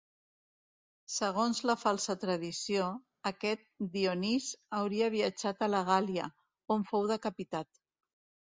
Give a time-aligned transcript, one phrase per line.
[1.15, 2.87] Segons la falsa tradició,
[3.33, 3.63] aquest
[3.97, 6.29] Dionís hauria viatjat a la Gàl·lia,
[6.79, 7.81] on fou decapitat.